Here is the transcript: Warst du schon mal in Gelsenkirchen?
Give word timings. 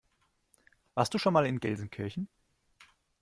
Warst 0.95 1.13
du 1.13 1.19
schon 1.19 1.31
mal 1.33 1.45
in 1.45 1.59
Gelsenkirchen? 1.59 2.27